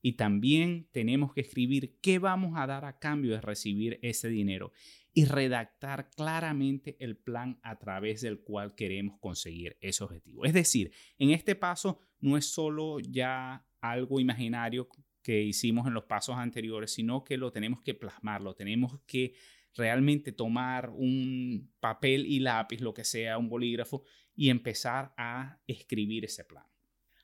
Y 0.00 0.12
también 0.12 0.88
tenemos 0.92 1.32
que 1.32 1.40
escribir 1.40 1.98
qué 2.00 2.18
vamos 2.18 2.56
a 2.56 2.66
dar 2.66 2.84
a 2.84 2.98
cambio 2.98 3.32
de 3.32 3.40
recibir 3.40 3.98
ese 4.02 4.28
dinero 4.28 4.72
y 5.12 5.24
redactar 5.24 6.10
claramente 6.10 6.96
el 7.00 7.16
plan 7.16 7.58
a 7.62 7.78
través 7.78 8.20
del 8.20 8.40
cual 8.40 8.74
queremos 8.74 9.18
conseguir 9.18 9.76
ese 9.80 10.04
objetivo. 10.04 10.44
Es 10.44 10.52
decir, 10.52 10.92
en 11.18 11.30
este 11.30 11.56
paso 11.56 11.98
no 12.20 12.36
es 12.36 12.46
solo 12.46 13.00
ya 13.00 13.66
algo 13.80 14.20
imaginario 14.20 14.88
que 15.22 15.42
hicimos 15.42 15.86
en 15.86 15.94
los 15.94 16.04
pasos 16.04 16.36
anteriores, 16.36 16.92
sino 16.92 17.24
que 17.24 17.36
lo 17.36 17.50
tenemos 17.50 17.82
que 17.82 17.94
plasmar, 17.94 18.40
lo 18.40 18.54
tenemos 18.54 19.00
que 19.06 19.34
realmente 19.74 20.32
tomar 20.32 20.90
un 20.90 21.72
papel 21.80 22.26
y 22.26 22.40
lápiz, 22.40 22.80
lo 22.80 22.94
que 22.94 23.04
sea, 23.04 23.38
un 23.38 23.48
bolígrafo, 23.48 24.04
y 24.34 24.50
empezar 24.50 25.12
a 25.16 25.60
escribir 25.66 26.24
ese 26.24 26.44
plan. 26.44 26.64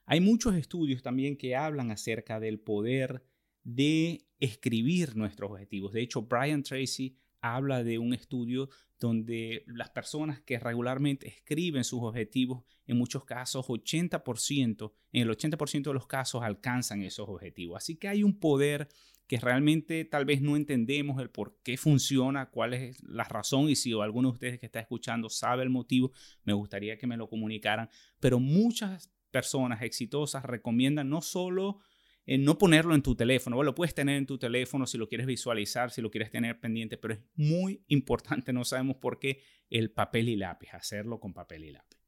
Hay 0.06 0.20
muchos 0.20 0.54
estudios 0.54 1.02
también 1.02 1.37
que 1.37 1.56
hablan 1.56 1.90
acerca 1.90 2.40
del 2.40 2.61
poder 2.61 3.25
de 3.62 4.26
escribir 4.38 5.16
nuestros 5.16 5.50
objetivos. 5.50 5.92
De 5.92 6.02
hecho, 6.02 6.23
Brian 6.23 6.62
Tracy 6.62 7.16
habla 7.40 7.84
de 7.84 7.99
un 7.99 8.14
estudio 8.14 8.70
donde 8.99 9.64
las 9.66 9.90
personas 9.90 10.40
que 10.40 10.58
regularmente 10.58 11.28
escriben 11.28 11.84
sus 11.84 12.02
objetivos, 12.02 12.64
en 12.87 12.96
muchos 12.96 13.25
casos 13.25 13.66
80%, 13.66 14.92
en 15.12 15.23
el 15.23 15.28
80% 15.28 15.82
de 15.82 15.94
los 15.94 16.06
casos 16.06 16.42
alcanzan 16.42 17.02
esos 17.02 17.28
objetivos. 17.28 17.76
Así 17.76 17.96
que 17.96 18.08
hay 18.08 18.23
un 18.23 18.38
poder 18.38 18.88
que 19.26 19.38
realmente 19.38 20.04
tal 20.04 20.25
vez 20.25 20.40
no 20.40 20.56
entendemos 20.56 21.20
el 21.20 21.30
por 21.30 21.58
qué 21.62 21.76
funciona, 21.76 22.50
cuál 22.50 22.75
es 22.75 23.02
la 23.02 23.25
razón 23.25 23.68
y 23.70 23.76
si 23.76 23.92
alguno 23.92 24.28
de 24.28 24.34
ustedes 24.34 24.61
que 24.61 24.66
está 24.66 24.80
escuchando 24.80 25.28
sabe 25.28 25.62
el 25.62 25.70
motivo, 25.70 26.12
me 26.44 26.52
gustaría 26.52 26.99
que 26.99 27.06
me 27.06 27.16
lo 27.16 27.28
comunicaran. 27.28 27.88
Pero 28.20 28.38
muchas 28.38 29.11
personas 29.35 29.83
exitosas 29.83 30.45
recomiendan 30.45 31.09
no 31.09 31.21
solo 31.21 31.81
no 32.26 32.57
ponerlo 32.57 32.95
en 32.95 33.03
tu 33.03 33.17
teléfono, 33.17 33.61
lo 33.62 33.75
puedes 33.75 33.95
tener 33.95 34.17
en 34.17 34.26
tu 34.26 34.38
teléfono 34.38 34.87
si 34.87 34.97
lo 34.97 35.09
quieres 35.09 35.26
visualizar, 35.26 35.91
si 35.91 36.00
lo 36.00 36.11
quieres 36.11 36.31
tener 36.31 36.59
pendiente, 36.61 36.97
pero 36.97 37.14
es 37.14 37.21
muy 37.35 37.85
importante, 37.88 38.53
no 38.53 38.64
sabemos 38.64 38.97
por 38.97 39.19
qué, 39.19 39.43
el 39.71 39.91
papel 39.91 40.29
y 40.29 40.37
lápiz, 40.37 40.73
hacerlo 40.73 41.19
con 41.19 41.35
papel 41.35 41.64
y 41.64 41.73
lápiz. 41.73 41.99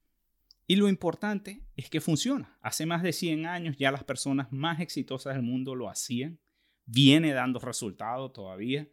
Y 0.68 0.76
lo 0.76 0.88
importante 0.88 1.62
es 1.76 1.90
que 1.90 2.00
funciona. 2.00 2.59
Hace 2.61 2.87
más 2.87 3.02
de 3.02 3.12
100 3.12 3.47
años 3.47 3.76
ya 3.76 3.92
las 3.92 4.04
personas 4.04 4.50
más 4.52 4.80
exitosas 4.80 5.35
del 5.35 5.42
mundo 5.42 5.75
lo 5.75 5.88
hacían, 5.88 6.40
viene 6.87 7.33
dando 7.33 7.59
resultados 7.59 8.33
todavía. 8.33 8.88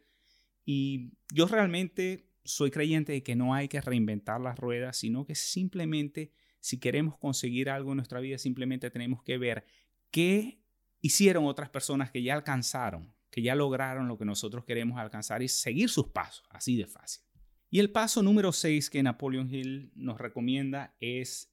Y 0.64 1.12
yo 1.32 1.46
realmente 1.46 2.28
soy 2.44 2.70
creyente 2.70 3.12
de 3.12 3.22
que 3.22 3.34
no 3.34 3.54
hay 3.54 3.68
que 3.68 3.80
reinventar 3.80 4.40
las 4.40 4.58
ruedas, 4.58 4.98
sino 4.98 5.24
que 5.26 5.34
simplemente 5.34 6.32
si 6.64 6.78
queremos 6.78 7.18
conseguir 7.18 7.68
algo 7.68 7.92
en 7.92 7.96
nuestra 7.96 8.20
vida, 8.20 8.38
simplemente 8.38 8.90
tenemos 8.90 9.22
que 9.22 9.36
ver 9.36 9.66
qué 10.10 10.62
hicieron 11.02 11.44
otras 11.44 11.68
personas 11.68 12.10
que 12.10 12.22
ya 12.22 12.32
alcanzaron, 12.32 13.14
que 13.30 13.42
ya 13.42 13.54
lograron 13.54 14.08
lo 14.08 14.16
que 14.16 14.24
nosotros 14.24 14.64
queremos 14.64 14.98
alcanzar 14.98 15.42
y 15.42 15.48
seguir 15.48 15.90
sus 15.90 16.08
pasos, 16.08 16.46
así 16.48 16.74
de 16.74 16.86
fácil. 16.86 17.22
Y 17.68 17.80
el 17.80 17.90
paso 17.92 18.22
número 18.22 18.50
6 18.50 18.88
que 18.88 19.02
Napoleon 19.02 19.54
Hill 19.54 19.92
nos 19.94 20.18
recomienda 20.18 20.96
es 21.00 21.52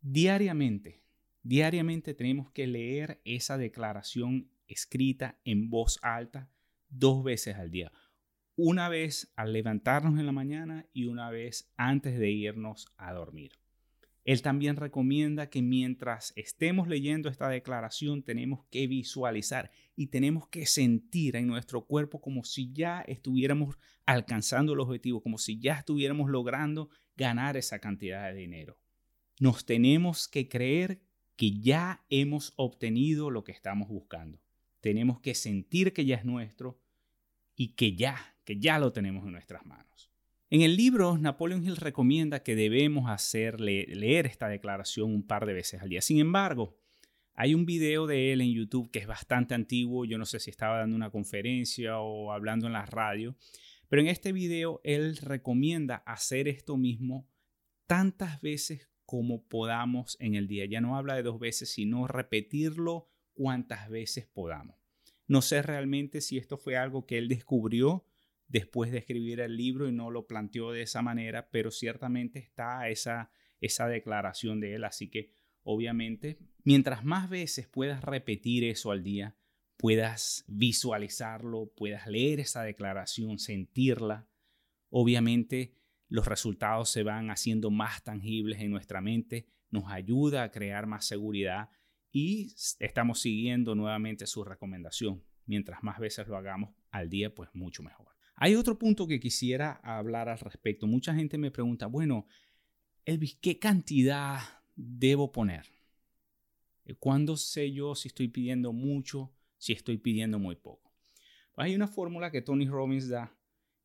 diariamente, 0.00 1.04
diariamente 1.44 2.12
tenemos 2.12 2.50
que 2.50 2.66
leer 2.66 3.20
esa 3.24 3.56
declaración 3.56 4.50
escrita 4.66 5.38
en 5.44 5.70
voz 5.70 6.00
alta 6.02 6.50
dos 6.88 7.22
veces 7.22 7.54
al 7.54 7.70
día. 7.70 7.92
Una 8.56 8.88
vez 8.88 9.32
al 9.36 9.52
levantarnos 9.52 10.18
en 10.18 10.26
la 10.26 10.32
mañana 10.32 10.86
y 10.92 11.04
una 11.04 11.30
vez 11.30 11.72
antes 11.76 12.18
de 12.18 12.32
irnos 12.32 12.92
a 12.96 13.12
dormir. 13.12 13.52
Él 14.24 14.42
también 14.42 14.76
recomienda 14.76 15.48
que 15.48 15.62
mientras 15.62 16.32
estemos 16.36 16.88
leyendo 16.88 17.28
esta 17.28 17.48
declaración 17.48 18.22
tenemos 18.22 18.64
que 18.70 18.86
visualizar 18.86 19.70
y 19.96 20.08
tenemos 20.08 20.46
que 20.48 20.66
sentir 20.66 21.36
en 21.36 21.46
nuestro 21.46 21.86
cuerpo 21.86 22.20
como 22.20 22.44
si 22.44 22.70
ya 22.72 23.00
estuviéramos 23.02 23.78
alcanzando 24.04 24.74
el 24.74 24.80
objetivo, 24.80 25.22
como 25.22 25.38
si 25.38 25.58
ya 25.58 25.74
estuviéramos 25.74 26.30
logrando 26.30 26.90
ganar 27.16 27.56
esa 27.56 27.78
cantidad 27.78 28.30
de 28.30 28.38
dinero. 28.38 28.78
Nos 29.40 29.64
tenemos 29.64 30.28
que 30.28 30.48
creer 30.48 31.00
que 31.36 31.58
ya 31.58 32.04
hemos 32.10 32.52
obtenido 32.56 33.30
lo 33.30 33.42
que 33.44 33.52
estamos 33.52 33.88
buscando. 33.88 34.42
Tenemos 34.80 35.20
que 35.20 35.34
sentir 35.34 35.94
que 35.94 36.04
ya 36.04 36.16
es 36.16 36.24
nuestro 36.26 36.78
y 37.56 37.68
que 37.68 37.94
ya, 37.96 38.36
que 38.44 38.58
ya 38.58 38.78
lo 38.78 38.92
tenemos 38.92 39.24
en 39.24 39.32
nuestras 39.32 39.64
manos. 39.64 40.09
En 40.52 40.62
el 40.62 40.74
libro, 40.74 41.16
Napoleon 41.16 41.62
Hill 41.64 41.76
recomienda 41.76 42.42
que 42.42 42.56
debemos 42.56 43.08
hacer 43.08 43.60
leer 43.60 44.26
esta 44.26 44.48
declaración 44.48 45.14
un 45.14 45.24
par 45.24 45.46
de 45.46 45.52
veces 45.52 45.80
al 45.80 45.88
día. 45.88 46.00
Sin 46.00 46.18
embargo, 46.18 46.76
hay 47.34 47.54
un 47.54 47.66
video 47.66 48.08
de 48.08 48.32
él 48.32 48.40
en 48.40 48.52
YouTube 48.52 48.90
que 48.90 48.98
es 48.98 49.06
bastante 49.06 49.54
antiguo. 49.54 50.04
Yo 50.06 50.18
no 50.18 50.26
sé 50.26 50.40
si 50.40 50.50
estaba 50.50 50.78
dando 50.78 50.96
una 50.96 51.10
conferencia 51.10 52.00
o 52.00 52.32
hablando 52.32 52.66
en 52.66 52.72
la 52.72 52.84
radio, 52.84 53.36
pero 53.88 54.02
en 54.02 54.08
este 54.08 54.32
video 54.32 54.80
él 54.82 55.18
recomienda 55.18 56.02
hacer 56.04 56.48
esto 56.48 56.76
mismo 56.76 57.28
tantas 57.86 58.40
veces 58.40 58.90
como 59.06 59.46
podamos 59.46 60.16
en 60.18 60.34
el 60.34 60.48
día. 60.48 60.64
Ya 60.64 60.80
no 60.80 60.96
habla 60.96 61.14
de 61.14 61.22
dos 61.22 61.38
veces, 61.38 61.70
sino 61.70 62.08
repetirlo 62.08 63.08
cuantas 63.34 63.88
veces 63.88 64.26
podamos. 64.26 64.74
No 65.28 65.42
sé 65.42 65.62
realmente 65.62 66.20
si 66.20 66.38
esto 66.38 66.58
fue 66.58 66.76
algo 66.76 67.06
que 67.06 67.18
él 67.18 67.28
descubrió 67.28 68.04
después 68.50 68.90
de 68.90 68.98
escribir 68.98 69.40
el 69.40 69.56
libro 69.56 69.88
y 69.88 69.92
no 69.92 70.10
lo 70.10 70.26
planteó 70.26 70.72
de 70.72 70.82
esa 70.82 71.02
manera, 71.02 71.50
pero 71.50 71.70
ciertamente 71.70 72.40
está 72.40 72.88
esa, 72.88 73.30
esa 73.60 73.86
declaración 73.86 74.60
de 74.60 74.74
él. 74.74 74.84
Así 74.84 75.08
que 75.08 75.30
obviamente, 75.62 76.38
mientras 76.64 77.04
más 77.04 77.30
veces 77.30 77.68
puedas 77.68 78.02
repetir 78.02 78.64
eso 78.64 78.90
al 78.90 79.04
día, 79.04 79.36
puedas 79.76 80.44
visualizarlo, 80.48 81.72
puedas 81.76 82.08
leer 82.08 82.40
esa 82.40 82.64
declaración, 82.64 83.38
sentirla, 83.38 84.28
obviamente 84.90 85.76
los 86.08 86.26
resultados 86.26 86.90
se 86.90 87.04
van 87.04 87.30
haciendo 87.30 87.70
más 87.70 88.02
tangibles 88.02 88.60
en 88.60 88.72
nuestra 88.72 89.00
mente, 89.00 89.46
nos 89.70 89.84
ayuda 89.92 90.42
a 90.42 90.50
crear 90.50 90.86
más 90.86 91.06
seguridad 91.06 91.70
y 92.10 92.52
estamos 92.80 93.20
siguiendo 93.20 93.76
nuevamente 93.76 94.26
su 94.26 94.42
recomendación. 94.42 95.22
Mientras 95.46 95.84
más 95.84 96.00
veces 96.00 96.26
lo 96.26 96.36
hagamos 96.36 96.74
al 96.90 97.08
día, 97.08 97.32
pues 97.32 97.50
mucho 97.54 97.84
mejor. 97.84 98.09
Hay 98.42 98.54
otro 98.54 98.78
punto 98.78 99.06
que 99.06 99.20
quisiera 99.20 99.72
hablar 99.84 100.30
al 100.30 100.38
respecto. 100.38 100.86
Mucha 100.86 101.14
gente 101.14 101.36
me 101.36 101.50
pregunta, 101.50 101.86
bueno, 101.86 102.26
Elvis, 103.04 103.36
¿qué 103.36 103.58
cantidad 103.58 104.40
debo 104.74 105.30
poner? 105.30 105.66
Eh, 106.86 106.94
¿Cuándo 106.94 107.36
sé 107.36 107.70
yo 107.70 107.94
si 107.94 108.08
estoy 108.08 108.28
pidiendo 108.28 108.72
mucho, 108.72 109.30
si 109.58 109.74
estoy 109.74 109.98
pidiendo 109.98 110.38
muy 110.38 110.56
poco? 110.56 110.90
Pues 111.52 111.66
hay 111.66 111.74
una 111.74 111.86
fórmula 111.86 112.30
que 112.30 112.40
Tony 112.40 112.66
Robbins 112.66 113.10
da 113.10 113.36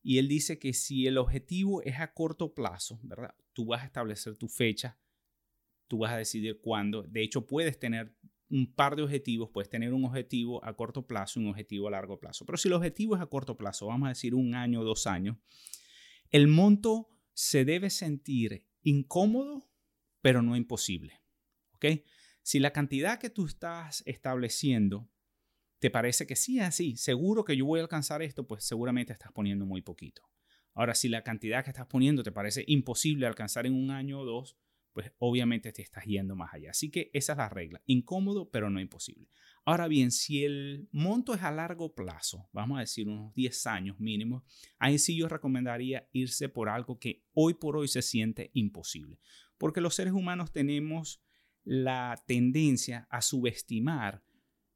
y 0.02 0.20
él 0.20 0.30
dice 0.30 0.58
que 0.58 0.72
si 0.72 1.06
el 1.06 1.18
objetivo 1.18 1.82
es 1.82 2.00
a 2.00 2.14
corto 2.14 2.54
plazo, 2.54 2.98
¿verdad? 3.04 3.36
Tú 3.52 3.66
vas 3.66 3.84
a 3.84 3.88
establecer 3.88 4.38
tu 4.38 4.48
fecha, 4.48 4.98
tú 5.90 5.98
vas 5.98 6.14
a 6.14 6.18
decidir 6.18 6.62
cuándo. 6.62 7.04
De 7.04 7.24
hecho, 7.24 7.46
puedes 7.46 7.78
tener 7.78 8.16
un 8.50 8.74
par 8.74 8.96
de 8.96 9.04
objetivos, 9.04 9.50
puedes 9.52 9.70
tener 9.70 9.94
un 9.94 10.06
objetivo 10.06 10.64
a 10.64 10.76
corto 10.76 11.08
plazo 11.08 11.40
y 11.40 11.44
un 11.44 11.50
objetivo 11.50 11.88
a 11.88 11.92
largo 11.92 12.20
plazo. 12.20 12.46
Pero 12.46 12.58
si 12.58 12.68
el 12.68 12.74
objetivo 12.74 13.16
es 13.16 13.22
a 13.22 13.26
corto 13.26 13.58
plazo, 13.58 13.88
vamos 13.88 14.08
a 14.08 14.10
decir 14.10 14.36
un 14.36 14.54
año 14.56 14.82
o 14.82 14.84
dos 14.84 15.08
años, 15.08 15.38
el 16.30 16.48
monto 16.48 17.10
se 17.34 17.66
debe 17.66 17.90
sentir 17.90 18.68
incómodo, 18.82 19.70
pero 20.22 20.42
no 20.42 20.56
imposible. 20.56 21.22
¿Ok? 21.72 21.86
Si 22.42 22.60
la 22.60 22.72
cantidad 22.72 23.20
que 23.20 23.30
tú 23.30 23.46
estás 23.46 24.04
estableciendo 24.06 25.10
te 25.80 25.90
parece 25.92 26.26
que 26.26 26.36
sí, 26.36 26.60
así, 26.60 26.96
seguro 26.96 27.44
que 27.44 27.58
yo 27.58 27.66
voy 27.66 27.80
a 27.80 27.84
alcanzar 27.84 28.22
esto, 28.22 28.48
pues 28.48 28.64
seguramente 28.64 29.14
estás 29.14 29.32
poniendo 29.32 29.66
muy 29.66 29.82
poquito. 29.82 30.24
Ahora, 30.74 30.96
si 30.96 31.10
la 31.10 31.24
cantidad 31.24 31.64
que 31.64 31.70
estás 31.70 31.88
poniendo 31.88 32.24
te 32.24 32.32
parece 32.32 32.64
imposible 32.68 33.28
alcanzar 33.28 33.66
en 33.66 33.74
un 33.74 33.92
año 33.92 34.20
o 34.20 34.26
dos, 34.26 34.58
pues 34.96 35.12
obviamente 35.20 35.74
te 35.74 35.82
estás 35.82 36.06
yendo 36.06 36.38
más 36.38 36.54
allá. 36.54 36.70
Así 36.70 36.90
que 36.90 37.12
esa 37.14 37.34
es 37.34 37.38
la 37.38 37.50
regla. 37.50 37.82
Incómodo, 37.86 38.50
pero 38.50 38.70
no 38.70 38.80
imposible. 38.80 39.28
Ahora 39.66 39.90
bien, 39.90 40.10
si 40.10 40.46
el 40.46 40.88
monto 40.94 41.34
es 41.34 41.44
a 41.44 41.52
largo 41.52 41.94
plazo, 41.94 42.48
vamos 42.54 42.78
a 42.78 42.80
decir 42.80 43.10
unos 43.10 43.34
10 43.34 43.68
años 43.68 44.00
mínimo, 44.00 44.46
ahí 44.80 44.98
sí 44.98 45.18
yo 45.18 45.28
recomendaría 45.28 46.08
irse 46.14 46.48
por 46.48 46.70
algo 46.70 46.98
que 46.98 47.26
hoy 47.34 47.56
por 47.56 47.76
hoy 47.76 47.90
se 47.90 48.02
siente 48.02 48.52
imposible. 48.54 49.20
Porque 49.58 49.82
los 49.82 49.96
seres 49.96 50.14
humanos 50.14 50.54
tenemos 50.54 51.22
la 51.66 52.24
tendencia 52.26 53.06
a 53.10 53.22
subestimar 53.22 54.24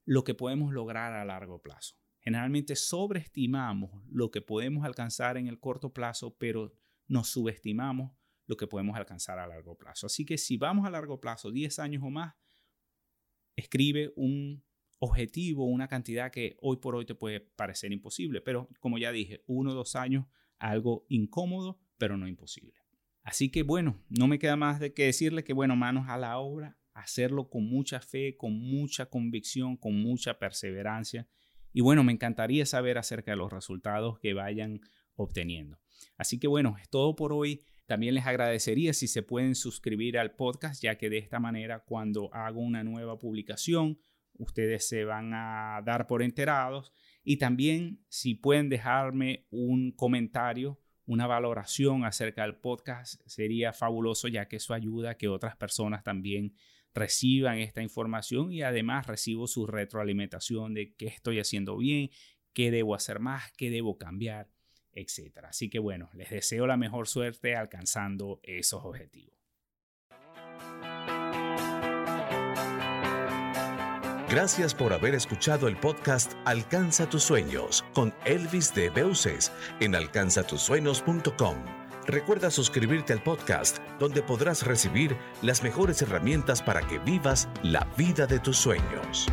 lo 0.04 0.26
que 0.26 0.34
podemos 0.34 0.74
lograr 0.74 1.14
a 1.14 1.24
largo 1.24 1.62
plazo. 1.62 1.96
Generalmente 2.20 2.76
sobreestimamos 2.76 4.04
lo 4.12 4.32
que 4.32 4.42
podemos 4.42 4.84
alcanzar 4.84 5.38
en 5.38 5.48
el 5.48 5.62
corto 5.62 5.94
plazo, 5.94 6.36
pero 6.38 6.74
nos 7.08 7.30
subestimamos 7.30 8.19
lo 8.50 8.58
que 8.58 8.66
podemos 8.66 8.98
alcanzar 8.98 9.38
a 9.38 9.46
largo 9.46 9.78
plazo. 9.78 10.08
Así 10.08 10.26
que 10.26 10.40
si 10.40 10.58
vamos 10.58 10.88
a 10.88 10.90
largo 10.90 11.22
plazo, 11.22 11.52
10 11.52 11.78
años 11.78 12.02
o 12.04 12.10
más, 12.10 12.34
escribe 13.56 14.12
un 14.16 14.64
objetivo, 14.98 15.66
una 15.66 15.88
cantidad 15.88 16.32
que 16.32 16.58
hoy 16.60 16.78
por 16.78 16.96
hoy 16.96 17.06
te 17.06 17.14
puede 17.14 17.42
parecer 17.42 17.94
imposible, 17.94 18.42
pero 18.42 18.68
como 18.80 18.98
ya 18.98 19.12
dije, 19.12 19.44
uno 19.46 19.70
o 19.70 19.76
dos 19.76 19.96
años, 19.96 20.26
algo 20.58 21.06
incómodo, 21.10 21.80
pero 22.00 22.18
no 22.18 22.28
imposible. 22.28 22.74
Así 23.22 23.52
que 23.52 23.62
bueno, 23.62 24.04
no 24.10 24.28
me 24.28 24.40
queda 24.40 24.56
más 24.56 24.80
de 24.80 24.96
que 24.96 25.06
decirle 25.06 25.44
que 25.44 25.54
bueno, 25.54 25.76
manos 25.76 26.10
a 26.10 26.18
la 26.18 26.40
obra, 26.40 26.80
hacerlo 26.96 27.52
con 27.52 27.70
mucha 27.70 28.00
fe, 28.00 28.36
con 28.36 28.54
mucha 28.54 29.06
convicción, 29.06 29.78
con 29.78 29.94
mucha 29.94 30.40
perseverancia. 30.40 31.28
Y 31.72 31.82
bueno, 31.82 32.04
me 32.04 32.14
encantaría 32.14 32.66
saber 32.66 32.98
acerca 32.98 33.30
de 33.30 33.38
los 33.38 33.54
resultados 33.54 34.20
que 34.20 34.34
vayan 34.34 34.82
obteniendo. 35.14 35.80
Así 36.18 36.40
que 36.40 36.48
bueno, 36.48 36.78
es 36.82 36.90
todo 36.90 37.16
por 37.16 37.32
hoy. 37.32 37.62
También 37.90 38.14
les 38.14 38.28
agradecería 38.28 38.94
si 38.94 39.08
se 39.08 39.24
pueden 39.24 39.56
suscribir 39.56 40.20
al 40.20 40.36
podcast, 40.36 40.84
ya 40.84 40.96
que 41.00 41.10
de 41.10 41.18
esta 41.18 41.40
manera 41.40 41.80
cuando 41.80 42.32
hago 42.36 42.62
una 42.62 42.84
nueva 42.84 43.18
publicación, 43.18 44.00
ustedes 44.38 44.88
se 44.88 45.06
van 45.06 45.32
a 45.34 45.82
dar 45.84 46.06
por 46.06 46.22
enterados. 46.22 46.94
Y 47.24 47.38
también 47.38 48.06
si 48.08 48.36
pueden 48.36 48.70
dejarme 48.70 49.48
un 49.50 49.92
comentario, 49.92 50.80
una 51.08 51.26
valoración 51.26 52.06
acerca 52.06 52.44
del 52.44 52.58
podcast, 52.58 53.24
sería 53.26 53.74
fabuloso, 53.74 54.28
ya 54.28 54.48
que 54.48 54.58
eso 54.58 54.76
ayuda 54.76 55.10
a 55.10 55.18
que 55.18 55.28
otras 55.28 55.56
personas 55.56 56.04
también 56.04 56.54
reciban 56.94 57.58
esta 57.58 57.82
información 57.82 58.54
y 58.54 58.62
además 58.62 59.08
recibo 59.08 59.48
su 59.48 59.66
retroalimentación 59.66 60.76
de 60.76 60.94
qué 60.94 61.08
estoy 61.08 61.40
haciendo 61.40 61.76
bien, 61.76 62.12
qué 62.54 62.70
debo 62.70 62.94
hacer 62.94 63.20
más, 63.20 63.52
qué 63.54 63.72
debo 63.72 63.98
cambiar, 63.98 64.48
etc. 64.94 65.46
Así 65.46 65.70
que 65.70 65.80
bueno, 65.80 66.10
les 66.14 66.30
deseo 66.30 66.68
la 66.68 66.78
mejor 66.78 67.08
suerte 67.08 67.56
alcanzando 67.56 68.40
esos 68.44 68.84
objetivos. 68.84 69.40
Gracias 74.30 74.76
por 74.76 74.94
haber 74.94 75.16
escuchado 75.16 75.68
el 75.68 75.76
podcast 75.76 76.34
Alcanza 76.46 77.10
tus 77.10 77.24
sueños 77.24 77.84
con 77.94 78.14
Elvis 78.26 78.76
de 78.76 78.92
Beuces 78.92 79.52
en 79.80 79.96
alcanzatusueños.com. 79.96 81.56
Recuerda 82.06 82.52
suscribirte 82.52 83.14
al 83.14 83.24
podcast 83.24 83.80
donde 84.00 84.22
podrás 84.22 84.68
recibir 84.68 85.18
las 85.42 85.64
mejores 85.64 86.04
herramientas 86.04 86.62
para 86.62 86.82
que 86.88 87.00
vivas 87.00 87.50
la 87.64 87.88
vida 87.98 88.28
de 88.28 88.38
tus 88.40 88.58
sueños. 88.58 89.28